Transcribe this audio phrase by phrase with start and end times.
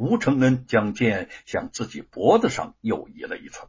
[0.00, 3.68] 吴承恩将剑向自己脖子上又移了一寸。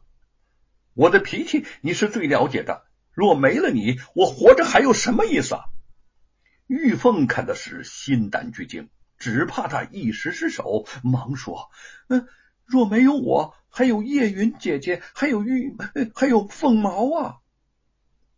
[0.94, 5.64] 我的脾气你是最了解的，若没了你，我活着还有什么意思啊？
[6.66, 11.68] 玉凤看的是心胆俱惊，只怕他一时失手，忙说
[12.08, 12.26] ：“嗯，
[12.64, 15.76] 若没有我，还有叶云姐姐，还有玉，
[16.14, 17.36] 还有凤毛啊，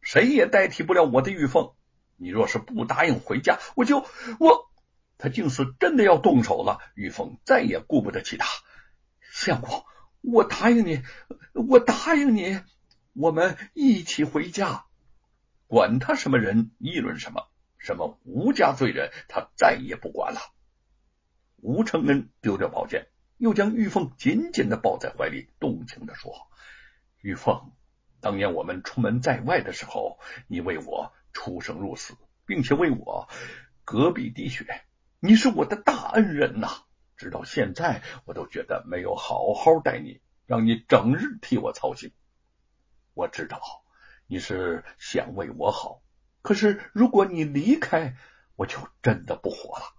[0.00, 1.70] 谁也代替不了我的玉凤。
[2.16, 4.04] 你若是不答应回家，我就
[4.40, 4.68] 我……
[5.18, 8.46] 他竟是真的要动手了。”玉凤再也顾不得其他，
[9.32, 9.84] 相公。
[10.20, 11.02] 我答应你，
[11.52, 12.60] 我答应你，
[13.12, 14.86] 我们一起回家。
[15.66, 20.40] 管他什么人议论什么，什么吴家罪人，他再也不管了。
[21.56, 26.32] 吴承恩丢掉宝剑，又将玉凤紧紧的抱在怀里，动情的说
[27.20, 27.72] ：“玉凤，
[28.20, 32.14] 当年我们出门在外的时候，你为我出生入死，
[32.46, 33.28] 并且为我
[33.84, 34.84] 隔壁滴血，
[35.24, 36.68] 你是我的大恩人呐。”
[37.16, 42.12] 直到现在，我都觉得没有好好待你，让你整日替我操心。
[43.14, 43.60] 我知道
[44.26, 46.02] 你是想为我好，
[46.42, 48.16] 可是如果你离开，
[48.56, 49.94] 我就真的不活了。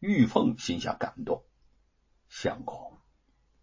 [0.00, 1.44] 玉凤心下感动，
[2.28, 2.98] 相公，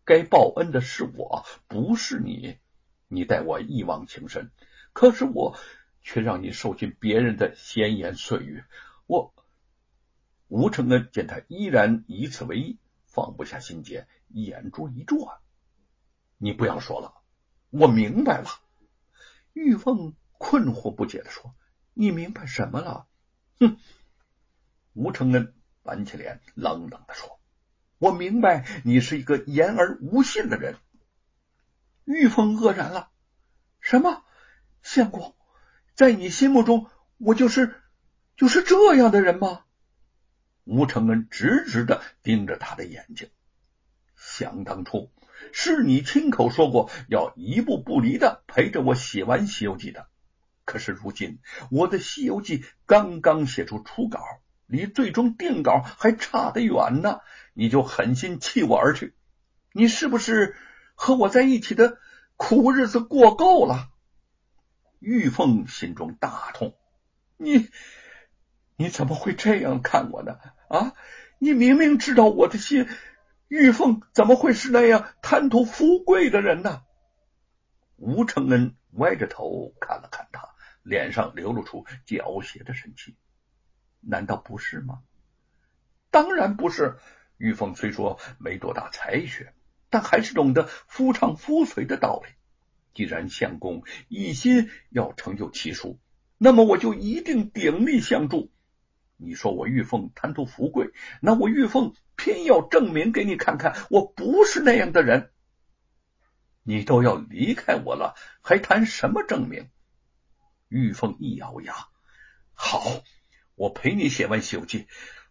[0.05, 2.59] 该报恩的是我，不是你。
[3.07, 4.51] 你待我一往情深，
[4.93, 5.57] 可是我
[6.01, 8.63] 却让你受尽别人的闲言碎语，
[10.51, 15.37] 吴承恩见他依然以此为意，放不下心结，眼珠一转
[16.37, 17.13] ：“你不要说了，
[17.69, 18.49] 我明白了。”
[19.55, 21.55] 玉凤困惑不解的说
[21.95, 23.07] ：“你明白什么了？”
[23.61, 23.77] 哼！
[24.91, 27.39] 吴承恩板起脸，冷冷的说
[27.97, 30.75] ：“我明白，你是一个言而无信的人。”
[32.03, 33.09] 玉凤愕然了
[33.79, 34.25] ：“什么？
[34.81, 35.33] 相公，
[35.95, 37.81] 在你心目中，我就是
[38.35, 39.63] 就是这样的人吗？”
[40.63, 43.29] 吴承恩直直的盯着他的眼睛。
[44.15, 45.11] 想当初，
[45.51, 50.07] 是你亲口说过要一步不离的陪着我写完《西游记》的。
[50.63, 51.39] 可是如今，
[51.71, 54.21] 我的《西游记》刚刚写出初稿，
[54.67, 57.21] 离最终定稿还差得远呢，
[57.53, 59.15] 你就狠心弃我而去。
[59.73, 60.55] 你是不是
[60.93, 61.97] 和我在一起的
[62.37, 63.89] 苦日子过够了？
[64.99, 66.75] 玉凤心中大痛，
[67.37, 67.67] 你。
[68.81, 70.39] 你怎么会这样看我呢？
[70.67, 70.93] 啊！
[71.37, 72.87] 你明明知道我的心，
[73.47, 76.81] 玉凤怎么会是那样贪图富贵的人呢？
[77.97, 80.49] 吴承恩歪着头看了看他，
[80.81, 83.15] 脸上流露出狡黠的神气。
[83.99, 85.03] 难道不是吗？
[86.09, 86.97] 当然不是。
[87.37, 89.53] 玉凤虽说没多大才学，
[89.91, 92.33] 但还是懂得夫唱妇随的道理。
[92.95, 95.99] 既然相公一心要成就奇书，
[96.39, 98.50] 那么我就一定鼎力相助。
[99.23, 100.89] 你说我玉凤贪图富贵，
[101.21, 105.31] 那我玉凤偏要证明给你看看，我不是那样的人。
[106.63, 109.69] 你都要离开我了，还谈什么证明？
[110.69, 111.73] 玉凤一咬牙，
[112.53, 113.03] 好，
[113.55, 114.79] 我陪你写完《西游记》，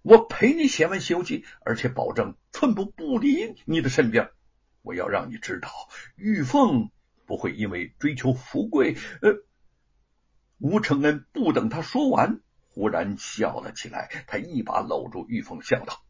[0.03, 4.31] 我陪你写完《西游记》，而且保证寸步不离你的身边。
[4.83, 5.69] 我要让你知道，
[6.17, 6.91] 玉凤
[7.27, 8.97] 不会因为追求富贵。
[9.23, 9.45] 呃，
[10.59, 12.41] 吴承恩不等他说完。
[12.81, 16.03] 忽然笑了起来，他一把搂住玉凤，笑道：“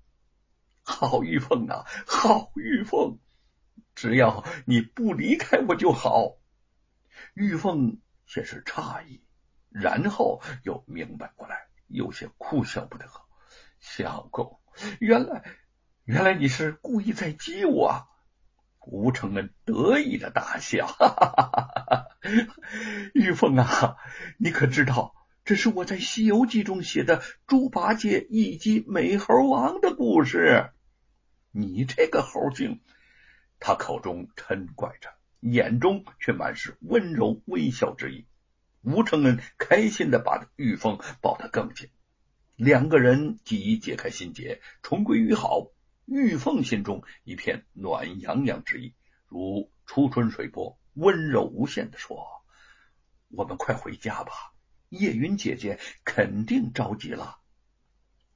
[0.86, 3.19] 好玉凤啊，好玉凤，
[3.97, 6.36] 只要你不离开我就好。”
[7.34, 9.20] 玉凤先是诧异，
[9.69, 13.06] 然后又明白过来，有些哭笑不得
[13.81, 14.60] ：“相公，
[15.00, 15.42] 原来
[16.04, 18.06] 原来你是故意在激我。”
[18.87, 21.50] 吴承恩得意的大笑：“哈哈哈
[21.88, 22.06] 哈
[23.12, 23.97] 玉凤啊，
[24.38, 25.14] 你可知道？”
[25.50, 30.71] 这是我在《西游记》中写的猪八戒以及美猴王的故事。
[31.50, 32.78] 你这个猴精！
[33.59, 38.27] 他口中嗔怪着，眼中却满是温柔微笑之意。
[38.83, 41.88] 吴承恩开心的把玉凤抱得更紧，
[42.55, 45.72] 两个人即解开心结，重归于好。
[46.05, 48.94] 玉凤心中一片暖洋洋之意，
[49.26, 52.25] 如初春水波，温柔无限的说
[53.35, 54.32] ：“我们快回家吧。”
[54.90, 57.38] 叶云姐姐肯定着急了。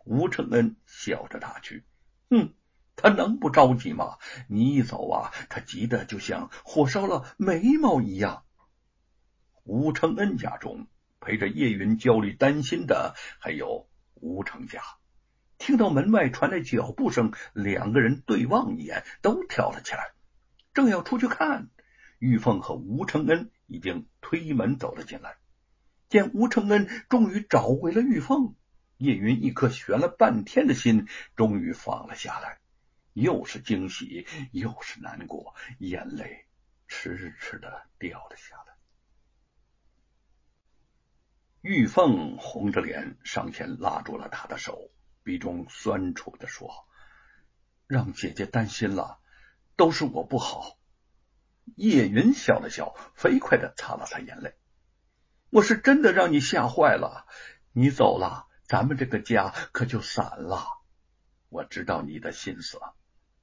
[0.04, 1.84] 吴承恩笑着打趣
[2.30, 2.54] ：“哼，
[2.96, 4.18] 他能不着急吗？
[4.48, 8.44] 你一走啊，他急得就像火烧了眉毛一样。”
[9.64, 10.86] 吴承恩家中
[11.20, 14.82] 陪着叶云焦虑担心的还有吴成家。
[15.56, 20.12] 听到门外传来脚步声，两个人对望一眼，都跳了起来，
[20.74, 21.70] 正要出去看，
[22.18, 25.36] 玉凤和吴承恩已经推门走了进来。
[26.14, 28.54] 见吴承恩终于找回了玉凤，
[28.98, 32.60] 叶云一颗悬了半天的心终于放了下来。
[33.14, 36.46] 又是惊喜又是难过，眼泪
[36.86, 38.76] 迟迟的掉了下来。
[41.62, 44.92] 玉凤红着脸上前拉住了他的手，
[45.24, 46.86] 鼻中酸楚的说
[47.88, 49.18] ：“让姐姐担心了，
[49.74, 50.78] 都是我不好。”
[51.74, 54.54] 叶云笑了笑，飞快的擦了擦眼泪
[55.54, 57.28] ：“我是真的让你吓坏了，
[57.70, 60.66] 你走了，咱们这个家可就散了。
[61.48, 62.80] 我知道你的心思，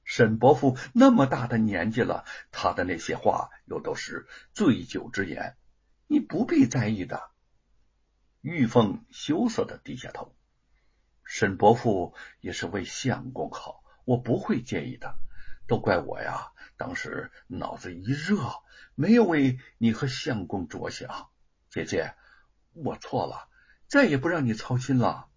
[0.04, 5.56] 沈伯父那么大的年纪了，他的那些话又都是醉酒之言，
[6.06, 7.30] 你不必在意的。”
[8.42, 10.36] 玉凤羞涩的低下头，
[11.24, 15.14] 沈伯父也是为相公好，我不会介意的。
[15.66, 18.36] 都怪我呀，当时脑子一热，
[18.94, 21.30] 没有为你和相公着想。
[21.72, 22.14] 姐姐，
[22.74, 23.48] 我错了，
[23.86, 25.30] 再也不让你操心了。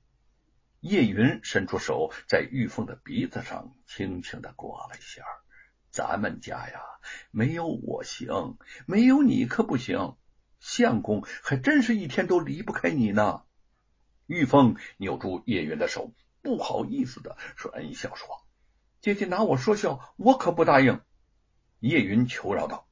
[0.81, 5.23] 叶云伸出手，在玉凤的鼻子上轻轻的刮了一下。
[5.91, 6.81] 咱们家呀，
[7.31, 10.17] 没有我行，没有你可不行。
[10.59, 13.43] 相公还真是一天都离不开你呢。
[14.25, 16.11] 玉凤扭住叶云的手，
[16.41, 18.27] 不好意思的说：“恩笑说，
[18.99, 20.99] 姐姐拿我说笑，我可不答应。”
[21.79, 22.89] 叶云求饶道：“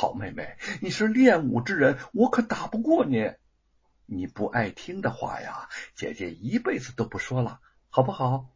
[0.00, 3.32] 好妹妹，你是练武之人，我可打不过你。
[4.06, 7.58] 你不爱听的话呀，姐姐一辈子都不说了，
[7.88, 8.48] 好不好？”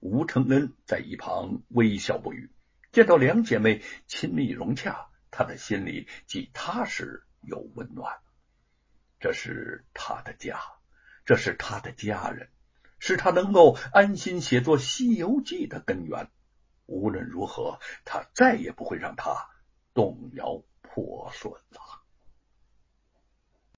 [0.00, 2.52] 吴承恩在一旁微笑不语，
[2.92, 7.24] 见到两姐妹亲密融洽，他的心里既踏实。
[7.40, 8.18] 又温暖，
[9.20, 10.60] 这是他的家，
[11.24, 12.50] 这是他的家人，
[12.98, 16.28] 是他能够安心写作《西游记》的根源。
[16.84, 19.48] 无论如何，他再也不会让他
[19.94, 22.03] 动摇破损了。